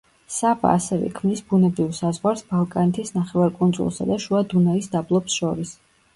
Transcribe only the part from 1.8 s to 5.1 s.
საზღვარს ბალკანეთის ნახევარკუნძულსა და შუა დუნაის